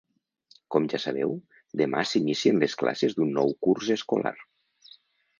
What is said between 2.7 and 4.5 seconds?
classes d’un nou curs escolar.